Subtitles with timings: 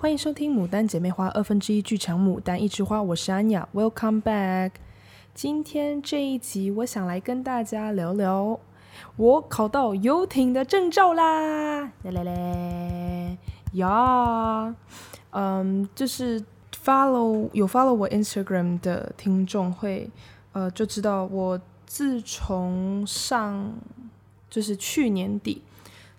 [0.00, 4.70] 欢迎收听《牡丹姐妹花》二分之一剧场《牡丹一枝花》，我是安雅，Welcome back。
[5.34, 8.58] 今天这一集，我想来跟大家聊聊
[9.16, 11.92] 我考到游艇的证照啦！
[12.04, 13.36] 来来来
[13.74, 14.74] 呀，
[15.32, 16.42] 嗯，就是
[16.82, 20.08] follow 有 follow 我 Instagram 的听众会
[20.52, 23.74] 呃就知道，我自从上
[24.48, 25.60] 就是去年底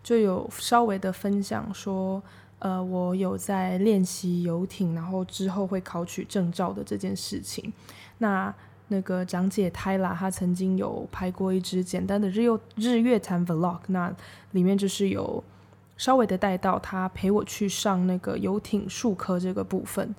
[0.04, 2.22] 就有稍微的分享说。
[2.62, 7.74] 呃，我有在练习游艇，然后之后会考取证照的这件事情。
[8.20, 8.54] 那
[8.90, 14.16] 那个讲解 Tyla，他曾经有拍过一支简单的日月日月潭 Vlog，那
[14.52, 15.44] 里面就是有
[15.98, 20.14] 稍微的带到他陪我去上那个游艇术科这个部分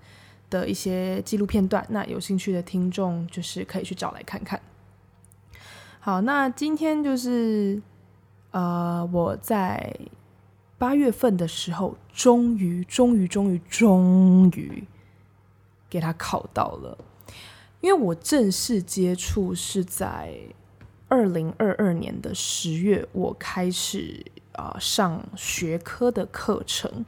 [0.51, 1.87] 的一些纪录片段。
[1.90, 4.60] 那有兴趣的听众就是可以去找来看看。
[6.01, 7.80] 好，那今天就是
[8.51, 9.95] 呃我在。
[10.82, 14.82] 八月份的时候，终于，终于，终于，终于
[15.88, 16.98] 给他考到了。
[17.80, 20.34] 因为我正式接触是在
[21.07, 27.04] 二零二二年的十月，我开始啊、上学科的课程。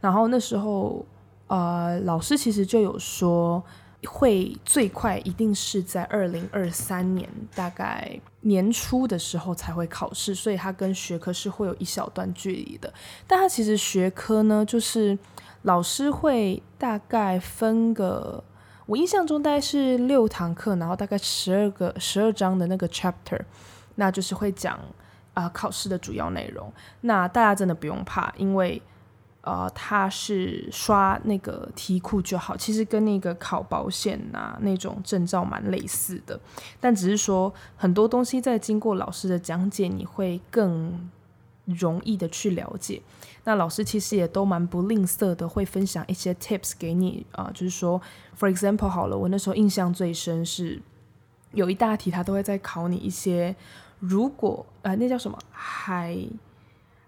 [0.00, 1.04] 然后那时候，
[1.48, 3.62] 呃，老师其实就有说。
[4.06, 12.92] 会最快一定是在二零二三年大概年初的时候才会考试，所以它跟学科是会有一小段距离的。
[13.26, 15.18] 但它其实学科呢，就是
[15.62, 18.42] 老师会大概分个，
[18.86, 23.40] 我印象中大概是六堂课，然后大概十二个十二章的那个 chapter，
[23.94, 24.78] 那就是会讲
[25.34, 26.72] 啊、考试的主要内容。
[27.00, 28.80] 那大家真的不用怕，因为。
[29.46, 36.40] 呃，他是刷那个题库就好，其实跟那个考保险呐那种证照蛮类似的，
[36.80, 41.10] 但只是说很多东西在经过老师的讲解，你会更
[41.66, 43.02] 容易的去了解。
[43.44, 48.00] 那老师其实也都蛮不吝啬的，会分享一些 tips 给你啊、呃，就是说
[48.38, 50.80] ，for example 好了，我那时候印象最深是
[51.52, 53.54] 有一大题，他都会在考你一些，
[53.98, 56.16] 如果呃那叫什么海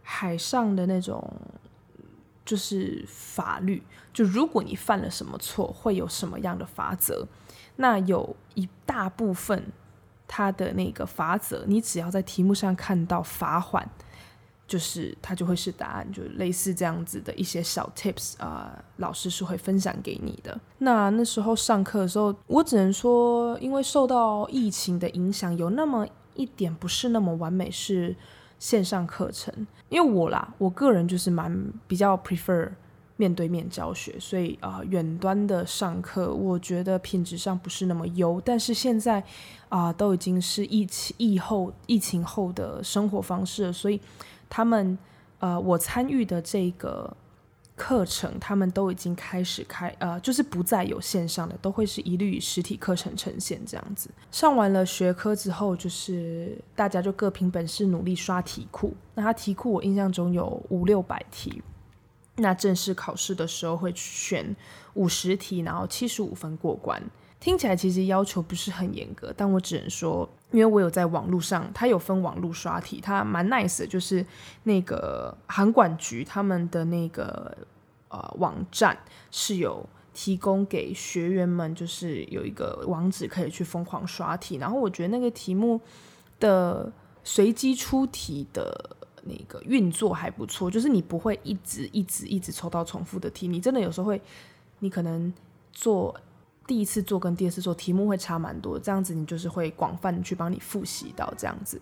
[0.03, 1.33] 海上的那种。
[2.47, 7.27] 就是法律，就如果你犯了什么错，会有什么样的法则？
[7.75, 9.63] 那有一大部分
[10.29, 13.85] 它的那个法则，你只要在题目上看到罚锾，
[14.69, 20.59] 就是它就会是答案，就类似这样子的一些小 tips 啊、呃，老师是会分享给你的。
[20.79, 28.15] 那那时候上课的时候，我只能说，因为受到疫情的影响，有那么一点不是那么完美，是。
[28.59, 29.53] 线上课程，
[29.89, 31.55] 因为我啦，我个人就是蛮
[31.87, 32.69] 比较 prefer
[33.17, 38.41] 面对面教学，所以啊，远端的上课，我觉得品质上不是那么优。
[38.45, 39.23] 但是现在
[39.69, 44.01] 啊，都已经是疫情疫后疫情后的生活方式了，所以
[44.49, 44.99] 他们
[45.39, 47.17] 呃，我参与的这个。
[47.77, 54.11] 课程他们都已经开始开，呃，就是不再有线上的，都会是一律以实体课程呈现这样子。
[54.33, 58.95] 上完了学科之后，就是大家就各凭本事努力刷题库。
[59.15, 61.63] 那他题库我印象中有五六百题，
[62.37, 64.57] 那正式考试的时候会选
[64.95, 67.03] 五十题，然后七十五分过关。
[67.47, 74.27] 听起来其实要求不是很严格，但我只能说，因为我有在网络上，它有分网络刷题，它蛮 nice 的，就是
[74.65, 77.57] 那个航管局他们的那个
[78.09, 78.99] 呃网站
[79.31, 85.81] 是有提供给学员们，就是有一个网址可以去疯狂刷题，然后我觉得那个题目
[86.41, 86.93] 的
[87.23, 94.21] 随机出题的那个运作还不错，就是你不会一直一直一直抽到重复的题，你真的有时候会，
[94.81, 95.33] 你可能
[95.71, 96.13] 做。
[96.67, 101.81] 第一次做跟第二次做题目会差蛮多，这样子你就是会广泛去帮你复习到这样子。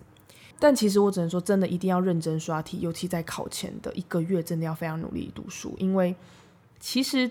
[0.59, 6.15] 但其实我只能说，真的一定要认真刷题，尤其在考前的一个月，真的要非常努力读书，因为
[6.79, 7.29] 其实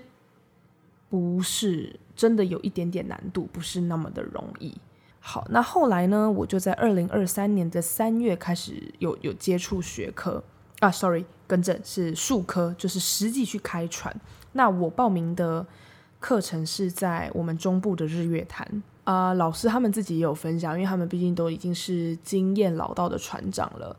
[1.09, 4.77] 不是真的有一点点难度，不是那么的容易。
[5.21, 10.43] 好，那后来呢，我就在二零二三年的三月开始有有接触学科
[10.81, 14.15] 啊，sorry，更正是数科，就是实际去开船。
[14.53, 15.65] 那我报名的。
[16.25, 18.67] 课程是在我们中部的日月潭
[19.05, 23.95] 啊、老师他们自己也有分享，因为他们毕竟都已经是经验老道的船长了。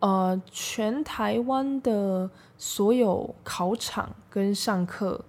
[0.00, 2.28] 呃，全台湾的
[2.58, 5.24] 所有考场跟上课，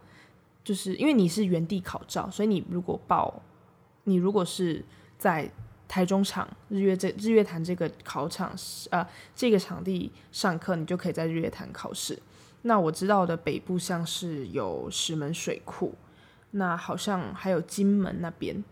[0.66, 3.42] 就是因为你是原地考照，所以你如果报，
[4.04, 4.84] 你如果是
[5.18, 5.50] 在
[5.88, 8.54] 台中场日月这日月潭这个考场，
[8.90, 12.19] 呃，这个场地上课，你就可以在日月潭考试。
[12.63, 15.96] 那我知道的北部像是有石门水库，
[16.52, 18.63] 那好像还有金门那边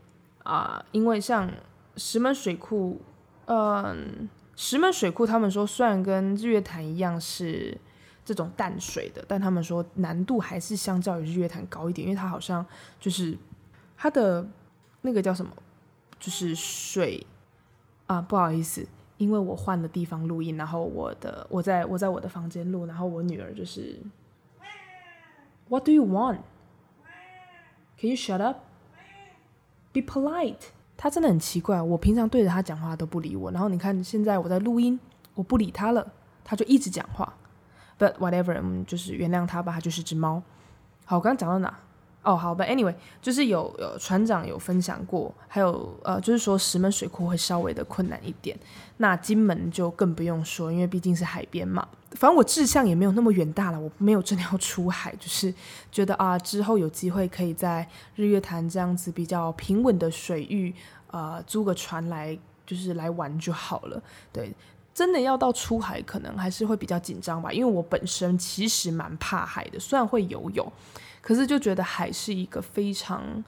[0.44, 1.52] 啊、因为像
[1.96, 3.00] 石门水库，
[3.46, 7.78] 嗯、石门水库他们说虽然跟日月潭一样是
[8.26, 12.66] 这种淡水的，但他们说难度还是相较于日月潭高一点，因为它好像
[13.00, 13.38] 就是
[13.96, 14.48] 它的
[15.02, 15.52] 那个叫什么，
[16.20, 17.26] 就是水
[18.08, 18.88] 啊，不好意思，
[19.20, 24.00] 因为我换了地方录音，然后我的我在我在我的房间录，然后我女儿就是
[25.68, 26.40] ，What do you want?
[28.00, 28.58] Can you shut up?
[29.92, 30.70] Be polite.
[30.98, 35.00] 她真的很奇怪，我平常对着她讲话都不理我，然后你看现在我在录音，
[35.36, 36.14] 我不理她了，
[36.44, 37.34] 她就一直讲话。
[37.98, 40.42] But whatever，嗯，就是原谅他吧，他就是只猫。
[41.04, 41.78] 好，我刚刚讲到哪？
[42.22, 42.66] 哦，好吧。
[42.66, 48.58] Anyway，就是有有船长有分享过，还有呃，就是说石门水库会稍微的困难一点。
[48.98, 51.88] 那金门就更不用说，因为毕竟是海边嘛。
[52.12, 55.54] 反正我志向也没有那么远大了，我没有真的要出海，就是
[55.92, 60.74] 觉得啊，之后有机会可以在日月潭这样子比较平稳的水域，
[61.12, 64.02] 呃，租个船来，就是来玩就好了。
[64.34, 64.54] 对。
[64.94, 70.70] 真的要到出海，可能还是会比较紧张吧，因为我本身其实蛮怕海的，虽然会游泳，
[71.22, 73.44] 可是就觉得海是一个非常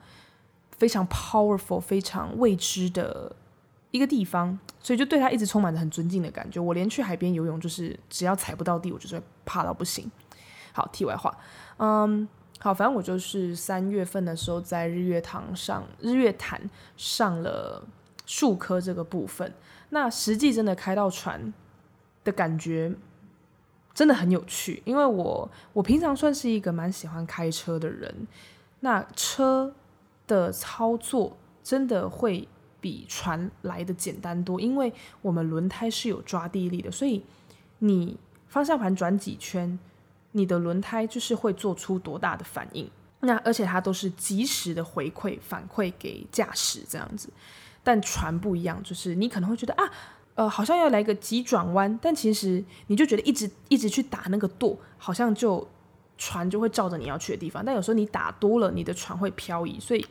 [0.78, 3.36] 非常 powerful、非常未知的
[3.90, 6.58] 一个地方，所以就对它一直充满着很尊敬的感觉。
[6.60, 10.10] 我连去海边游泳，就是只要踩不到地，我就是会怕到不行。
[10.72, 11.38] 好，题外话，
[11.80, 12.26] 嗯，
[12.60, 16.62] 好，反正我就是三月份的时候在日月潭上日月潭
[16.96, 17.86] 上了
[18.26, 19.54] 数科这个部分。
[19.94, 21.54] 那实际真的开到船
[22.24, 22.94] 的感觉
[23.94, 28.28] 真的很有趣，因为我我平常算是一个蛮喜欢开车的人，
[28.80, 29.76] 那车
[30.26, 32.48] 的操作真的会
[32.80, 37.24] 比船来的简单多，因为我们轮胎是有抓地力的，所以
[37.80, 38.18] 你
[38.48, 39.78] 方向盘转几圈，
[40.32, 42.90] 你的轮胎就是会做出多大的反应，
[43.20, 47.30] 那而且它都是及时的回馈反馈给驾驶这样子。
[47.84, 49.84] 但船不一样，就是你可能会觉得啊，
[50.36, 55.68] 呃，好像要来个急转弯，但其实你就觉得一直一直去打那个舵，好像就
[56.18, 57.66] 船就会照着你要去的地方。
[57.66, 60.06] 但有时候你打多了，你的船会漂移，所以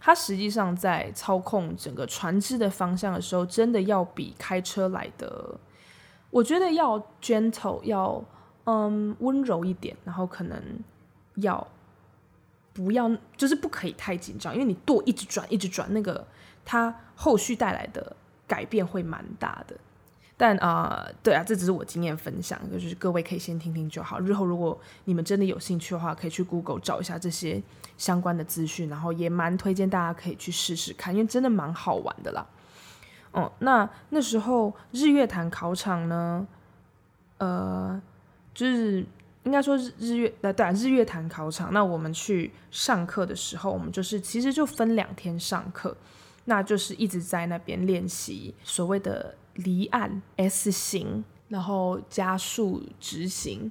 [0.00, 5.60] 它实际上在操控整个船只的方向的时候，真的要比开车来的，
[6.30, 8.24] 我觉得要 gentle，要
[8.64, 10.58] 嗯温柔一点，然后可能
[11.34, 11.68] 要
[12.72, 16.26] 不要就是不可以太紧张，因为你舵一直转一直转那个。
[16.62, 18.16] 它后续带来的
[18.48, 19.76] 改变会蛮大的，
[20.38, 24.18] 但啊、对啊，这只是我经验分享，就是各位可以先听听就好。
[24.20, 27.62] 日后如果你们真的有兴趣的话，可以去 Google 找一下这些
[27.98, 32.46] 相关的资讯，然后也蛮推荐大家可以去试试看，因为真的蛮好玩的啦。
[33.32, 36.46] 哦，那那时候日月潭考场呢，
[37.36, 38.00] 呃，
[38.54, 39.04] 就是
[39.42, 41.70] 应该说日日月呃对啊，日月潭考场。
[41.74, 45.94] 那我们去上课的时候，我们就是其实就分两天上课。
[46.50, 53.70] 那就是一直在那边练习所谓的离岸 S 型，然后加速直行、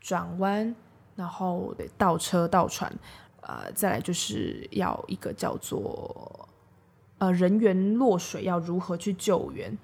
[0.00, 0.72] 转弯，
[1.16, 2.96] 然后倒车倒船，
[3.40, 6.48] 呃，再来就是要一个叫做
[7.18, 9.76] 呃人员落水要如何去救援，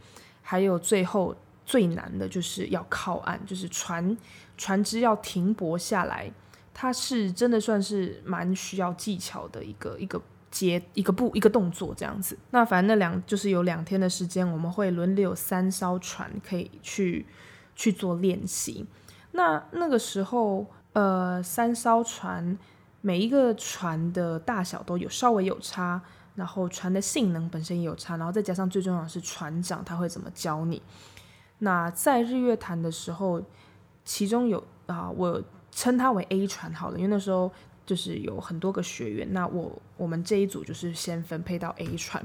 [0.42, 1.34] 还有最后
[1.66, 4.16] 最难的就是要靠岸，就是船
[4.56, 6.30] 船只要停泊下来，
[6.72, 10.22] 它是真的算是蛮需要技巧的一个一个。
[10.52, 17.26] 接一个步一个动作这样子，那反正那两就是有两天的时间，我们会轮流有三艘船可以去
[17.75, 18.87] 去做练习。
[19.32, 22.58] 那那个时候，呃，三艘船
[23.00, 26.03] 每一个船的大小都有稍微有差，
[26.34, 30.82] 然后船的性能本身也有差，然后再加上最重要的是船长他会怎么教你。
[31.60, 33.43] 那在日月潭的时候，
[34.05, 37.50] 其中有啊，我称它为 A 船好了，因为那时候。
[37.84, 42.24] 就是有很多个学员，那我我们这一组就是先分配到 A 船。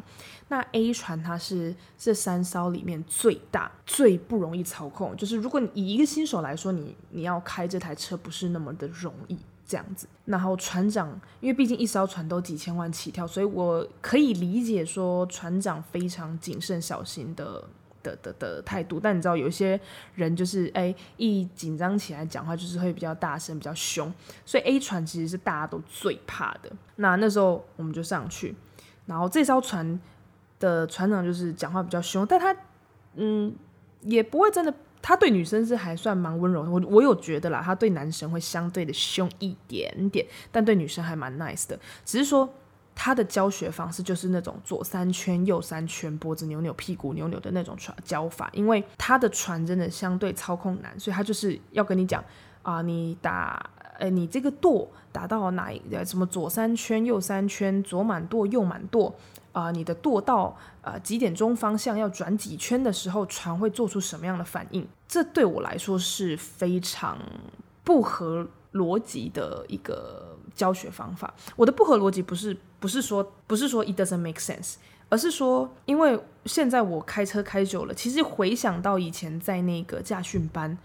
[0.50, 5.16] 那 A 船它是这三艘里面最大、最不容易操控。
[5.18, 9.38] 就是如果你以一个新手来说，你你要开这台车不是那么的容易
[9.68, 10.08] 这样子。
[10.26, 11.10] 然后船长，
[11.42, 17.68] 因为毕竟一艘船都几千万起跳，所以我可以理解说船长非常谨慎小心的。
[18.08, 19.80] 的的的态度，但你知道有些
[20.16, 24.14] 人就是哎，一紧张起来讲话就是会比较大声、比较凶，
[24.46, 26.72] 所以 A 船其实是大家都最怕的。
[26.96, 28.56] 那那时候我们就上去，
[29.06, 30.00] 然后这艘船
[30.60, 32.56] 的船长就是讲话比较凶，但他
[33.16, 33.54] 嗯
[34.02, 36.64] 也不会真的，他对女生是还算蛮温柔。
[36.64, 42.50] 我我有觉得啦，他对男生会相对的凶一点点，但对女生还蛮 nice 的，只是说。
[43.00, 48.50] 他的教学方式就是那种左三圈右三圈，脖子扭扭，屁股扭扭的那种传教法。
[48.54, 52.24] 因为他的船真的相对操控难，所以他就是要跟你讲
[52.64, 59.14] 啊，你打呃，你这个舵打到哪一呃什么左三圈右三圈，左满舵右满舵
[59.52, 64.88] 啊、你的舵到呃几点钟方向要转几圈的时候，船会做出什么样的反应？
[65.08, 67.18] 这对我来说是非常
[67.84, 71.34] 不合逻辑的一个教学方法。
[71.56, 74.76] 我的不合逻辑不是不是说不是说 it doesn't make sense，
[75.08, 80.78] 而是说因为现在我开车开久了，其实回想到以前在那个驾训班。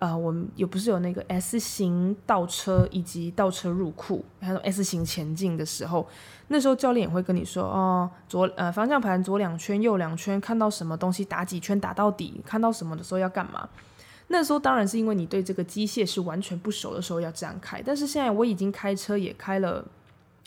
[0.00, 6.06] 呃，我们也不是有那个 S 型倒车以及倒车入库，还有 S 型前进的时候，
[6.46, 13.68] 那时候教练也会跟你说，哦，左呃方向盘左两圈右两圈，看到什么东西打几圈打到底，看到什么的时候要干嘛？
[14.28, 19.84] 那时候当然是因为你对这个机械是完全不熟的时候要这样开，但是现在我已经开车也开了，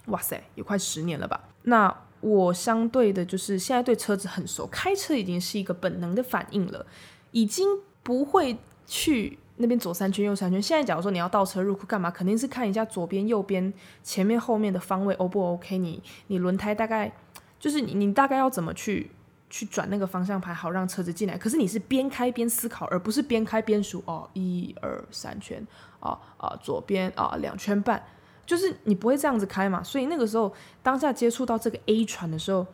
[0.05, 1.39] 哇塞，也快十年了吧？
[1.63, 6.85] 那我相对的就是现在对车子很熟，开车已经是一个本能的反应了，
[7.31, 7.67] 已经
[8.01, 8.57] 不会
[8.87, 9.37] 去。
[9.57, 12.09] 那边左三圈右三圈，现在假如说你要倒车入库干嘛？
[12.09, 13.71] 肯定是看一下左边右边
[14.01, 15.77] 前面后面的方位 O 不 OK？
[15.77, 17.13] 你你轮胎大概
[17.59, 19.11] 就是你你大概要怎么去
[19.51, 21.37] 去转那个方向盘，好让车子进来。
[21.37, 25.63] 可是你是边开边思考，而不是边开边数哦，一二三圈
[25.99, 28.03] 哦啊，左边啊两圈半，
[28.47, 29.83] 就是你不会这样子开嘛。
[29.83, 32.65] 所以那个时候当下接触到这个 A 船的时候，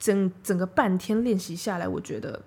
[0.00, 2.42] 整整个半天练习下来，我觉得。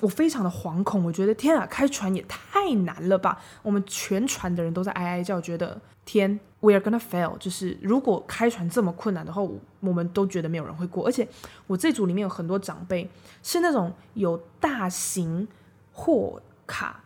[0.00, 3.40] 我非常的惶恐，我觉得天啊，开船也太难了吧！
[3.62, 7.36] 我们全船的人都在哀哀叫，觉得天，we are gonna fail。
[7.38, 11.04] 就是如果开船这么困难的话，我我们都觉得没有人会过。
[11.04, 11.26] 而且
[11.66, 13.10] 我这组里面有很多长辈
[13.42, 15.48] 是那种有大型
[15.92, 17.02] 货卡，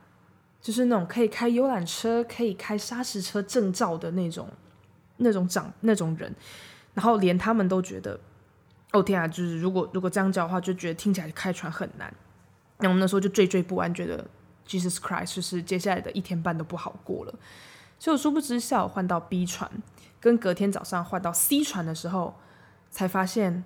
[0.60, 4.46] 就是那种可以开游览车、可以开砂石车证照的那种
[5.16, 6.34] 那种长那种人，
[6.92, 8.20] 然后连他们都觉得，
[8.92, 12.12] 哦天啊，就是如果如果这样叫的话，就觉得听起来开船很难。
[12.82, 14.24] 那我们那时候就惴惴不安，觉得
[14.66, 17.34] Jesus Christ 就是接下来的一天半都不好过了。
[17.98, 19.70] 所以我殊不知下午换到 B 船，
[20.20, 22.34] 跟隔天早上换到 C 船的时候，
[22.90, 23.64] 才发现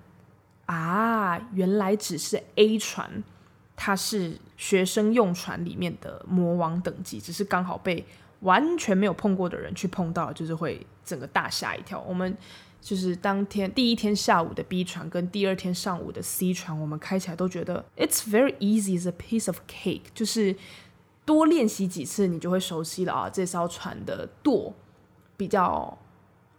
[0.67, 3.23] 啊，原来只是 A 船，
[3.75, 8.05] 它是学生用船里面的魔王等级，只是刚好被
[8.41, 11.99] 完全没有碰过的人去碰到，就是会整个大吓一跳。
[12.01, 12.37] 我们。
[12.79, 20.03] 就是当天第一天下午的 B 船跟第二天上午的 C 船，我们开起来都觉得 It's very easy, as a piece of cake。
[20.13, 20.55] 就是
[21.25, 23.29] 多练习几次，你就会熟悉了啊。
[23.29, 24.73] 这艘船的舵
[25.35, 25.97] 比较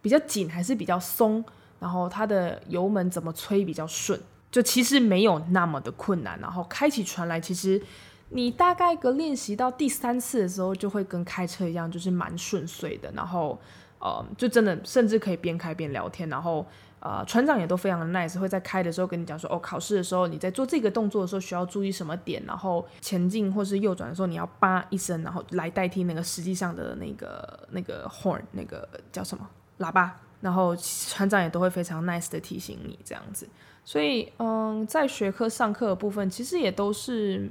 [0.03, 1.43] 比较紧还是比较松，
[1.81, 4.21] 然后它的油门怎么催比较顺，
[4.51, 6.39] 就其实没有那么的困难。
[6.41, 7.81] 然后开起船来，其实
[8.29, 13.11] 你大概个练习到第三次的时候，就会跟开车一样，就是蛮顺遂的。
[13.13, 13.59] 然后。
[14.01, 16.65] 呃，就真的甚至可以边开边聊天，然后
[17.01, 33.49] 呃，船长也都非常的 nice，会在开的时候跟你讲说，哦，考试的时候你在做这个动作的时候需要注意什么点，然后前进或是右转的时候你要叭一声，然后来代替那个实际上的那个那个 horn，那个叫什么喇叭，然后船长也都会非常 nice 的提醒你这样子，
[33.85, 37.49] 所以嗯，在学科上课的部分其实也都是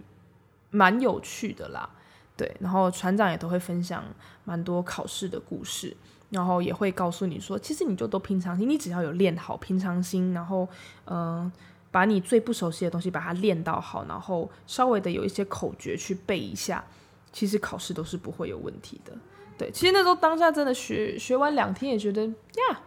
[0.72, 1.90] 蛮有趣的啦，
[2.36, 4.04] 对，然后船长也都会分享
[4.44, 5.96] 蛮多考试的故事。
[6.30, 10.68] 然后也会告诉你说，其实你就都平常心，你只要有练好平常心，然后
[11.06, 11.50] 嗯、
[11.90, 16.84] 把你最不熟悉的东西把它练到好，然后稍微的有一些口诀去背一下，
[17.32, 19.14] 其实考试都是不会有问题的。
[19.58, 22.82] 对，其实那时候当下真的学学完两天也觉得呀，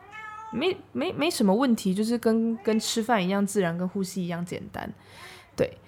[0.53, 4.93] 没没没什么问题，就是跟跟吃饭一样自然，跟呼吸一样简单。
[5.57, 5.79] 对，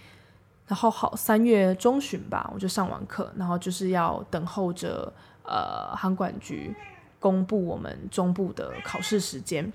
[0.67, 5.13] 然后好，三月中旬吧，我就上完课，然后就是要等候着
[5.45, 6.75] 呃航管局。
[7.23, 9.73] 公布我们中部的考试时间，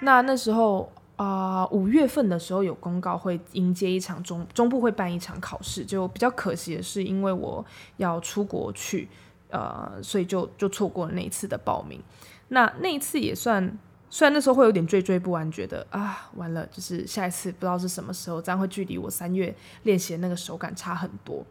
[0.00, 7.62] 那那时候啊，五月份的时候有公告会迎接一场中中部会办一场考试，就比较可惜的是，因为我
[7.98, 9.06] 要出国去，
[9.50, 12.00] 呃，所以就就错过了那一次的报名。
[12.48, 13.78] 那那一次也算，
[14.08, 21.44] 虽然那时候会有点惴惴不安，觉得啊，完了，就是下一次不知道是什么时候，这样会距离我三月练习的那个手感差很多。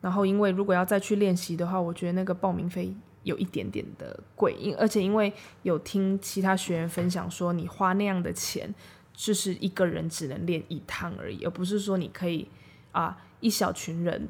[0.00, 2.94] 然后因为如果要再去练习的话，我觉得那个报名费。
[3.26, 5.32] 有一点点的贵，因而且因为
[5.64, 8.72] 有听其他学员分享说，你花那样的钱，
[9.12, 12.48] 就是一个人只能练一趟而已，而不是说你可以
[12.92, 14.28] 啊一小群人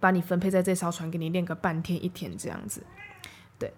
[0.00, 2.82] 把你分配在这艘船，给你练个半天一天这样子。
[3.58, 3.70] 对，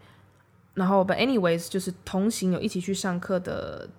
[0.74, 3.90] 然后 but anyways 就是同行有一起去上课的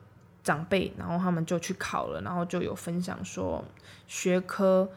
[0.42, 3.62] 长辈，然后他们就去考了，然后就有分享说
[4.08, 4.90] 学科。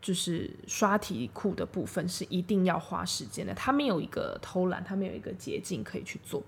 [0.00, 6.42] 就是刷题库的部分是一定要花时间的，他没有一个偷懒，他没有一个捷径可以去做。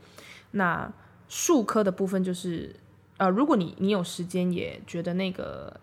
[0.52, 0.92] 那
[1.28, 2.74] 术科的部分就是，
[3.16, 5.80] 呃，如果你你有时间，也觉得那个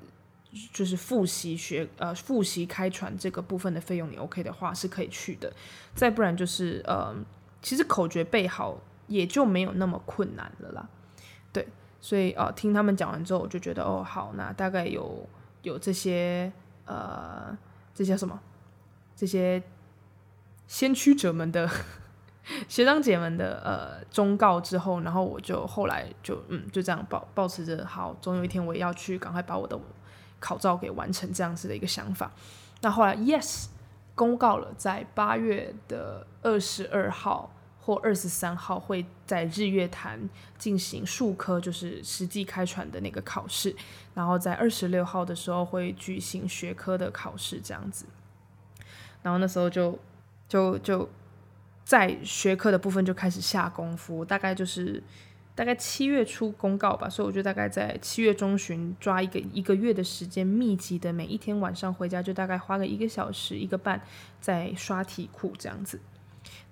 [0.74, 5.51] 就是复习学呃复习开船这个部分的费用你 OK 的话，是可以去的。
[5.93, 7.15] 再不然就是呃，
[7.62, 10.89] 其实口诀背好也就没有那么困难了啦。
[11.53, 11.67] 对，
[12.01, 15.27] 所以呃，听他们讲完之后，我就觉得哦，好，那大概有
[15.63, 16.51] 有这些
[16.88, 17.56] 呃，
[17.94, 18.39] 这些什么，
[19.15, 19.62] 这些
[20.67, 21.70] 先驱者们的
[22.67, 29.79] 学长姐们的呃忠告之后，然后我就后来就嗯就这样抱抱持着，好，总有一天我也要去赶快把我的
[30.39, 32.32] 考照给完成这样子的一个想法。
[32.82, 33.67] 那后来，yes，
[34.15, 37.51] 公告了，在八月的二十二号
[37.88, 43.74] 或二十三号会在日月潭进行数科，就是实际开船的那个考试。
[44.13, 48.06] 然后在二十六号的时候会举行学科的考试，这样子。
[49.24, 49.98] 然后那时候就
[50.50, 51.10] 就就
[51.86, 55.01] 在学科的部分就开始下功夫，大概就是。
[55.56, 64.00] 大概七月初公告吧，所以我就大概在七月中旬抓一个一个月的时间，密集的每一天晚上回家就大概花个一个小时一个半
[64.39, 66.00] 在刷题库这样子。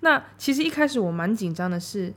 [0.00, 2.12] 那其实一开始我蛮紧张的是，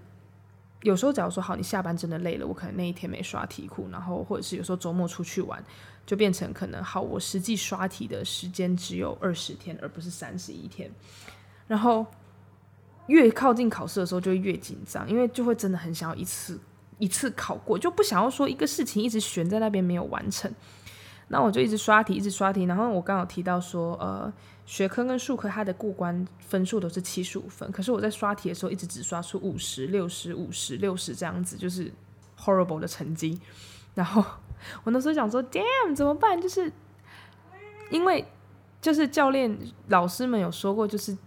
[0.82, 5.64] 有时候假如说好，你下班真的累了，我可能那一天没刷题库，然后或者是有时候周末出去玩，
[6.06, 10.90] 就变成可能好，我实际刷题的时间只有二十天，而不是三十一天，
[11.68, 12.06] 然后。
[13.08, 16.60] 越靠近考试的时候，就越紧张，因为就会真的很想要一次
[17.00, 20.54] 一次考过，就不想要说一个事情一直悬在那边没有完成。
[21.30, 22.66] 那我就一直刷题，一直刷题。
[22.66, 24.32] 然后我刚好提到说，呃，
[24.70, 31.92] 学科跟术科它的过关分数都是七十五分，可是我在刷题的时候一直只刷出五十六十五十六十这样子，就是
[32.40, 33.42] horrible 的成绩。
[33.96, 34.24] 然后
[34.84, 36.40] 我那时候想说，damn 怎么办？
[36.40, 36.72] 就是
[37.90, 38.24] 因为
[38.80, 39.58] 就是教练
[39.88, 41.18] 老师们有说过，就是。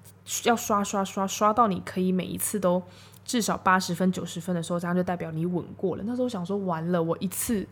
[0.45, 2.81] 要刷刷刷刷到你可以每一次都
[3.25, 6.05] 至少八十分九十分的时候，这样就代表你稳过了。
[6.07, 7.67] 那时候想说，完了，我一次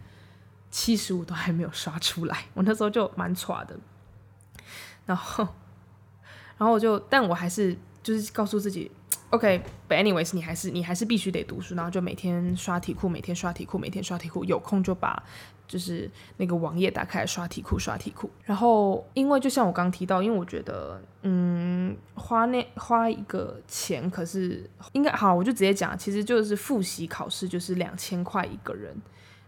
[0.69, 3.79] 七十五都还没有刷出来，我那时候就蛮 挫的。
[5.11, 5.45] 然后，
[6.57, 8.89] 然后我就，但我还是就是告诉自己。
[9.31, 15.21] OK，but anyways，你还是你还是必须得读书，然后就每天刷题库，每天刷题库，每天刷题库，有空就把
[15.67, 18.31] 就是那个网页打开刷题库，刷题库。
[18.45, 28.97] 然后，因为就像我刚提到，因为我觉得，嗯，花那花一个钱，可是应该好，我就直接讲，其实就是复习考试就是两千块一个人。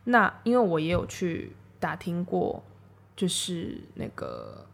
[0.04, 2.62] 那因为我也有去打听过，
[3.14, 4.66] 就是那个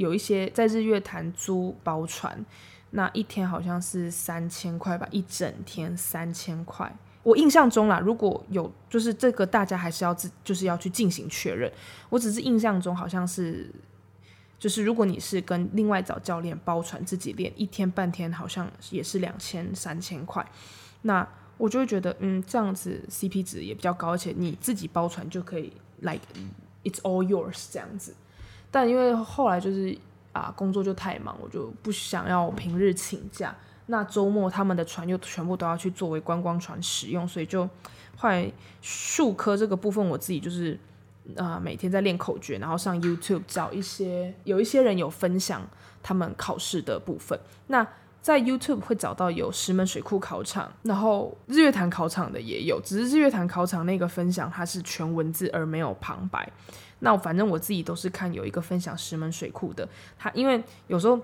[0.00, 2.44] 有一些在日月潭租包船。
[2.92, 6.92] 那一天好像是三千块吧，一整天三千块。
[7.22, 11.70] 我印象中啦，如果有就是这个，大家还是要自就是要去进行确认。
[12.08, 13.70] 我只是印象中好像是，
[14.58, 20.44] 就是如果你是跟另外找教练包船自己练，一天半天好像也是两千三千块。
[21.02, 21.24] 那
[21.58, 26.22] 我就会觉得，嗯，这样子 CP 值也比较高，而且你自己包船就可以，like
[26.82, 28.14] it's all yours 这样子。
[28.70, 29.96] 但因为后来就是。
[30.32, 33.52] 啊，工作就太忙，我就不想要平日请假。
[33.86, 37.68] 那周末他们的船又全部都要去作为观光船使用，所以就
[38.16, 38.48] 后来
[38.80, 40.78] 术科这个部分，我自己就是
[41.36, 45.68] 啊、每天在练口诀，然后上 YouTube 找一些，有一些人有分享
[46.00, 47.36] 他们考试的部分。
[47.66, 47.84] 那
[48.22, 56.48] 在 YouTube 会找到有石门水库考场，然后日月潭考场的也有，只是日月潭考场那个分享它是全文字而没有旁白。
[57.00, 61.18] 那反正我自己都是看有一个分享石门水库的，他因为有时候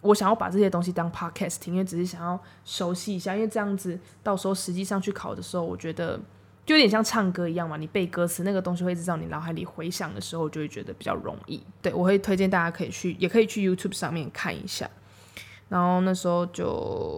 [0.00, 6.18] 我想要把这些东西当 podcast 听，因为只是想要熟悉一下，因为这样子到时候实际上去考的时候，我觉得
[6.64, 11.62] 就有点像唱歌一样嘛，你背歌词那个东西会一直在你脑海里回响的时候，就会觉得比较容易。
[11.82, 14.88] 对，我会推荐大家可以去，也可以去 YouTube 上面看一下。
[15.68, 16.66] 然后那时候就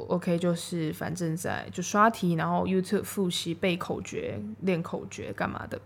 [0.08, 5.80] OK，就是反正在就刷题，然后 YouTube 复习背口诀、练口诀干嘛的。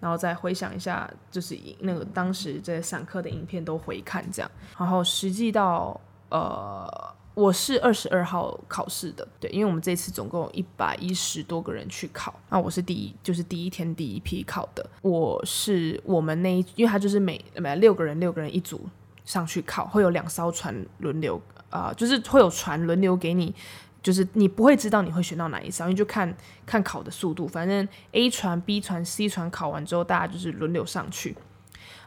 [0.00, 4.50] 然后再回想一下，就是那个当时在散客的影片都回看这样。
[4.78, 6.86] 然后实际到呃，
[7.34, 14.88] 我是二十二号考试的，对，因为我们这次总共一百一十多个人去考，那我是第一，就是第一天第一批考的。
[15.02, 18.86] 我是我们那一，因为他就是每每六个人六个人一组
[19.24, 23.54] 上去考，会有两艘船轮流啊、就是会有船轮流给你。
[24.02, 26.32] 就是你不会知道你会选到哪一艘，因为就看
[26.64, 27.46] 看考的速度。
[27.48, 31.36] 反正 A 船、B 船、C 船考完之后，大家就是轮流上去。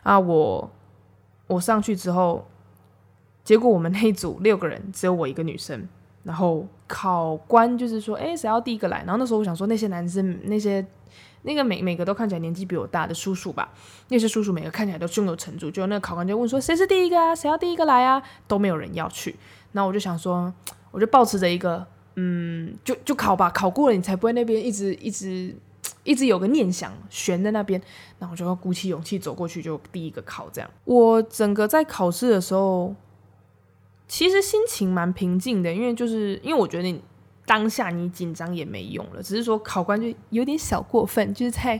[0.03, 0.71] 啊，我
[1.47, 2.47] 我上去之后，
[3.43, 5.87] 结果我们那一组六个人只有我一个女生。
[6.23, 10.85] 然后考官就是说：“哎，谁要第一个来？”然后那时候我想说，那些男生、那些
[11.41, 13.73] 那个每每个都看起来年纪比我大的叔叔吧，
[14.09, 15.71] 那些叔叔每个看起来都胸有成竹。
[15.71, 17.33] 就那个考官就问说：“谁是第一个啊？
[17.35, 19.35] 谁要第一个来啊？”都没有人要去。
[19.71, 20.53] 然后我就想说。
[20.91, 25.55] 我就保持着一个，嗯，就就考吧，考过了你才不会那边一直一直
[26.03, 27.79] 一直有个念想悬在那边，
[28.19, 30.69] 然后我就要鼓起勇气走过去，就第一个考这样。
[30.83, 32.95] 我整个在考试的时候，
[34.07, 37.01] 其实心情蛮平静的，因为就是因为我觉得你
[37.45, 41.79] 当下你紧张也没用了，只是说考官就有点小过分，就是在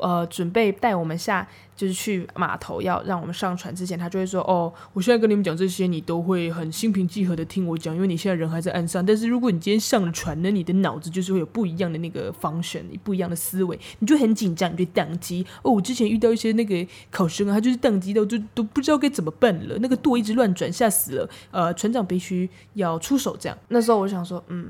[0.00, 1.46] 呃准备带我们下，
[1.80, 9.06] 就是去码头要让我们上船之前，他就会说：“哦，我现在跟你们讲这些，你都会很心平气和的听我讲，因为你现在人还在岸上。
[9.06, 15.46] 但是如果你今天上了船呢，你的脑子就是会有不一样的那个 function，不一样的思维，你就很紧张，你就宕机。
[15.62, 21.30] 哦，我之前遇到一些那个考生啊，他就是宕机到就都不知道该怎么办了，那个舵一直乱转，吓死了。
[21.50, 23.56] 呃，船长必须要出手，这样。
[23.68, 24.68] 那时候我想说，嗯。”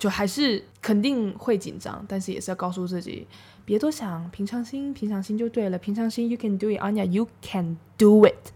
[0.00, 3.26] 就还是肯定会紧张，但是也是要告诉自己，
[3.70, 5.78] 别多想，平常心，平常心就对了。
[5.78, 8.50] 平常心，You can do it, Anya, you can do it。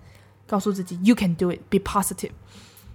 [0.45, 2.33] 告诉自己，You can do it, be positive。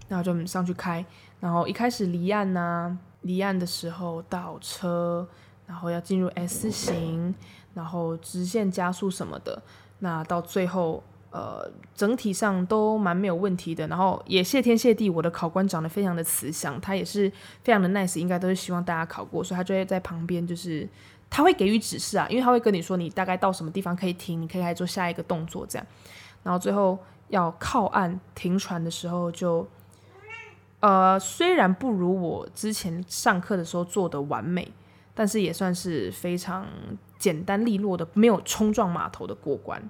[0.10, 1.06] 然后就上去开，
[1.40, 5.26] 然后一开始离岸呢、离岸的时候倒车，
[5.66, 7.34] 然后要进入 S 型，
[7.74, 9.64] 然后直线加速什么的，
[10.00, 11.02] 那到最后。
[11.32, 20.90] 呃，整体上都蛮没有问题的，然后也谢天谢地，我的考官长得非常的慈祥，他也是非常的 nice，应该都是希望大家考过，所以他就会在旁边，就是
[21.30, 25.88] 他会给予指示啊，因为他会跟你说你大概到什么地方可以停，你可以来做下一个动作这样，
[26.44, 29.68] 然后最后要靠岸停船的时候就，
[30.80, 34.72] 呃，虽然不如我之前上课的时候做的完美，
[35.14, 36.66] 但是也算是非常
[37.18, 39.88] 简单利落的，没有冲撞码头的过关。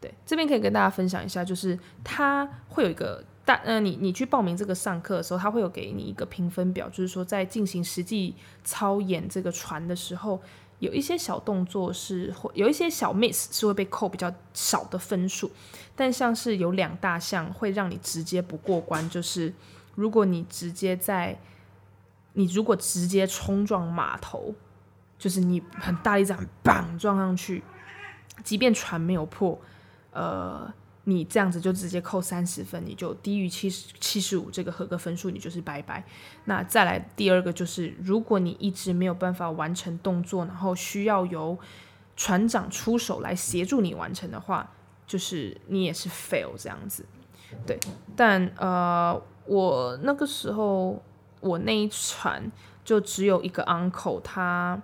[0.00, 8.34] 对，这边可以跟大家分享一下，就是他会有一个大，呃，你你去报名这个上课的时候，他会有给你一个评分表，就是说在进行实际
[8.64, 10.40] 操演这个船的时候，
[10.78, 15.50] 有一些小动作是会有一些小 miss 是会被扣比较少的分数，
[15.94, 19.52] 但像是有两大项会让你直接不过关，就是
[19.94, 21.38] 如果你直接在，
[22.32, 24.54] 你如果直接冲撞码头，
[25.18, 27.62] 就是你很大力这样砰撞上去，
[28.42, 29.60] 即便船没有破。
[30.12, 30.70] 呃，
[31.04, 36.04] 你这样子就直接扣三十分，你就低于七十七十五这个合格分数，你就是拜拜。
[36.44, 41.58] 那再来第二个就是，如果你一直没有办法完成动作，然后需要由
[42.16, 44.70] 船长出手来协助你完成的话，
[45.06, 47.04] 就是你也是 fail 这样子。
[47.66, 47.78] 对，
[48.14, 51.02] 但呃，我那个时候
[51.40, 52.50] 我那一船
[52.84, 54.80] 就只有一个 uncle，他。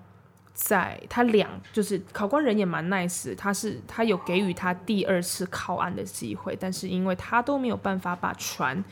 [0.61, 8.85] 在他两就是考官人也蛮 nice，他是他有给予他第二次靠岸的机会，但是因为他都没有办法把船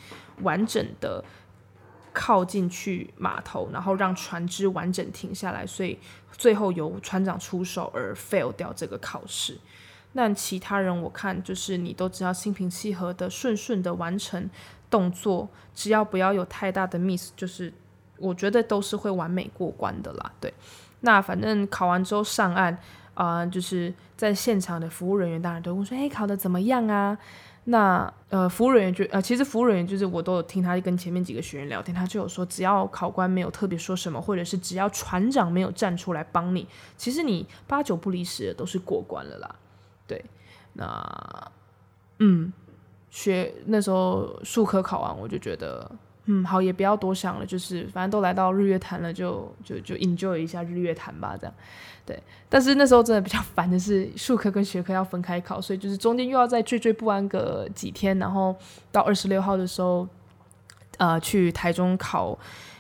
[0.42, 1.24] 完整的
[2.12, 5.98] 靠进去码头，然后让船只完整停下来，所以
[6.30, 9.58] 最后由船长出手而 fail 掉这个考试。
[10.12, 14.48] 那其他人我看就是你都只要心平气和的顺顺的完成
[14.88, 17.72] 动作，只要不要有太大的 miss，就是
[18.18, 20.54] 我觉得都是会完美过关的啦，对。
[21.06, 22.76] 那反正考完之后上岸，
[23.14, 27.16] 啊、就是在现场的服务人员当然都会说：“哎，考得怎么样啊？”
[27.70, 36.66] 那呃，服务人员就呃，其实服务人员就是我都有听他跟前面几个学员聊天，他就有说，只要考官没有特别说什么，或者是只要船长没有站出来帮你，
[36.96, 39.54] 其实你八九不离十的都是过关了啦。
[40.08, 40.24] 对，
[40.72, 41.52] 那
[42.18, 42.52] 嗯，
[43.10, 45.88] 学那时候术科考完，我就觉得。
[46.28, 51.54] 嗯，好，也不要多想了，就是反正都来到日月潭了，就就就 enjoy 一下日月潭吧，这样。
[52.04, 58.54] 对，但是那时候真的比较烦的是术科跟学科要分开考，所以就是中间又要再惴惴不安个几天，然后
[58.92, 60.06] 到二十六号的时候，
[60.98, 62.38] 呃，去台中考，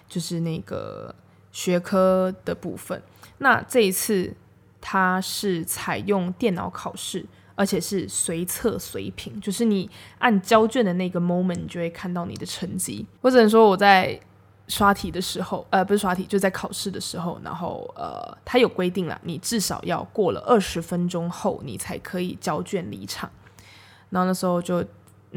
[0.08, 1.14] 就是那个
[1.50, 3.00] 学科的部分。
[3.38, 4.32] 那这一次
[4.80, 7.24] 它是采用电脑考试。
[7.56, 13.04] 而且是随测随评，就是你按交卷的那个 moment，你就会看到你的成绩。
[13.20, 14.16] 我只能说我在
[14.68, 23.28] 刷题的时候，呃，不是刷题，就在考试的时候，然后呃，它有规定了，你至少要过了二十分钟后，你才可以交卷离场。
[24.10, 24.84] 然后那时候就。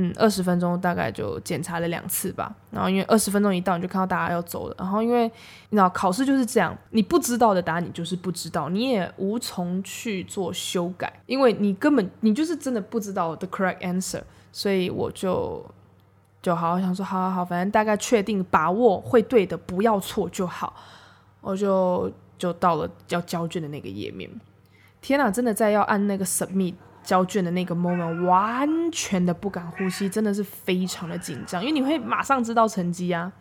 [0.01, 2.55] 嗯，二十分钟大概就检查了两次吧。
[2.71, 4.75] 然后因为二十分钟一到，你就看到大家要走了。
[4.79, 14.21] 然后因为你知道考试就是这样，你不知道的答案你就是不知道，你也无从去做修改，因为你根本你就是真的不知道 the correct answer。
[14.53, 15.65] 所以我就
[16.41, 20.73] 就好好想说，好好好，反正大概确定把握会对的，不要错就好。
[21.41, 24.29] 我就就到了要交卷的那个页面。
[25.01, 26.75] 天哪，真的在要按那个 submit。
[27.03, 33.31] 交卷的那个 moment，完全的不敢呼吸，真的是非常的紧张，因为你会马上知道成绩啊。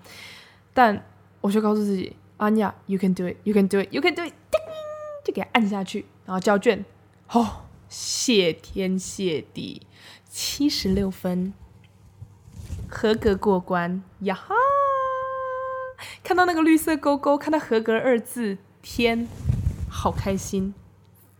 [0.73, 1.05] 但
[1.41, 4.59] 我就告诉自己，Anya，you can do it，you can do it，you can do it，叮，
[5.25, 6.85] 就给它按下去，然后交卷。
[7.31, 9.83] 哦，谢天谢地，
[10.29, 11.53] 七十六分，
[12.89, 14.55] 合格过关呀哈！
[16.23, 19.27] 看到那个绿色勾勾，看到合格二字，天，
[19.91, 20.75] 好开心，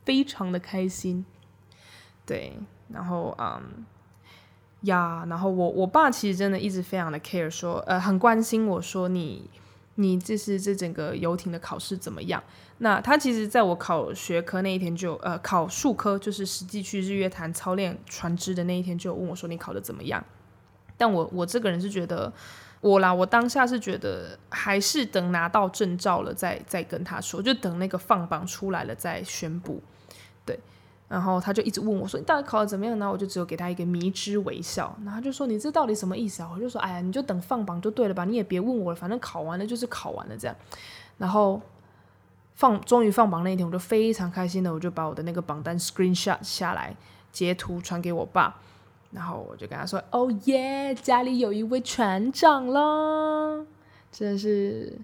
[0.05, 1.25] 非常的开心。
[2.29, 2.53] 对，
[2.93, 3.87] 然后嗯
[4.83, 9.49] 呀，然后我我爸其实真的一直非常的 care，说呃很关心我说你
[9.95, 12.45] 你这是这整个游艇的考试怎么样？
[12.81, 20.23] 那他其实在我考学科那一天就呃考数科，就是实际去日月潭操练船只的那一天就问我说，你考的怎么样？
[20.99, 22.33] 但我我这个人是觉得
[22.81, 29.83] 我啦，我当下是觉得还是等拿到证照了再再跟他说，就等那个放榜出来了再宣布。
[30.45, 30.59] 对，
[31.09, 33.11] 然后他就一直问我说，你到底考得怎么样呢？
[33.11, 36.51] 我就只有给他一个迷之微笑，然后他就说，你这到底什么意思啊？
[36.55, 40.57] 我就说，哎呀，你就等放榜就对了吧，你也别问我了，反正考完了就是考完了这样。
[41.17, 41.61] 然后。
[42.59, 46.93] 放终于放榜那一天，我就非常开心的，我就把我的那个榜单 screenshot 下来，
[47.31, 48.53] 截图传给我爸，
[49.13, 53.65] 然后我就跟他说：“哦耶，家里有一位船长了，
[54.11, 54.99] 真的是，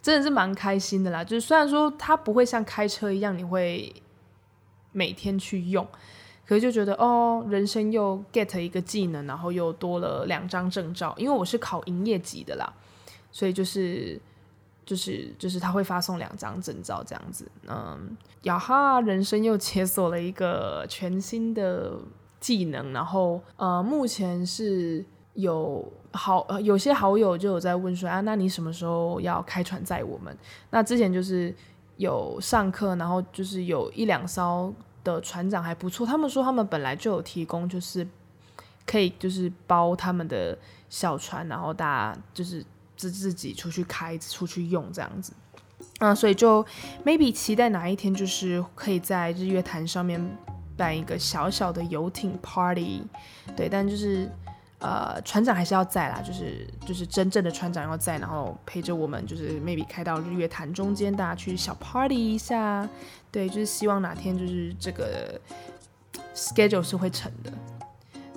[0.00, 1.22] 真的是蛮开心的啦。
[1.22, 3.94] 就是虽然说他不会像开车一样，你会
[4.98, 5.86] 每天去用，
[6.46, 12.72] 可是就觉得哦，人生又 get 一个技能，然后又多了两张证照，因为我是考营业级的啦，
[13.30, 14.20] 所以就是。”
[14.88, 21.92] 就是就是他会发送两张证照这样子，嗯，呀哈，人生又解锁了一个全新的
[22.40, 30.34] 技能，然后呃，目前是有好有些好友就有在问说啊，那你什么时候要开船载我们？
[30.70, 31.54] 那之前就是
[31.98, 34.72] 有上课，然后就是有一两艘
[35.14, 38.06] 的船长还不错，他们说他们本来就有提供，就是
[38.86, 40.56] 可以就是包他们的
[40.88, 42.64] 小船，然后大家就是。
[42.98, 45.32] 自自己出去开，出去用这样子，
[46.00, 46.66] 嗯，所以就
[47.04, 50.20] maybe 期待哪一天就是可以在日月潭上面
[50.76, 53.04] 办一个小小的游艇 party，
[53.56, 54.28] 对，但就是
[54.78, 62.88] 呃船长还是要在啦，就是就是真正的船长要在，然后陪着我们，就是 maybe 开到日月潭中间，大家去小 party 一下，
[63.30, 65.40] 对，就是希望哪天就是这个
[66.34, 67.52] schedule 是会成的，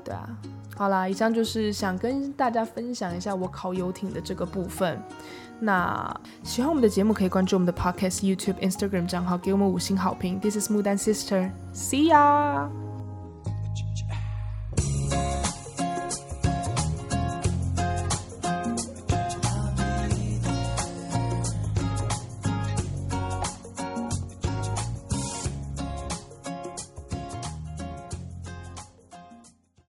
[0.04, 0.30] 对啊。
[0.76, 5.00] 好啦，以上就是想跟大家分享一下我考游艇的这个部分。
[5.60, 6.12] 那
[6.44, 10.40] 喜欢我们的节目，可以关注我们的 Podcast、YouTube、Instagram 账号，给我们五星好评。
[10.40, 12.81] This is Mudan Sister，See ya。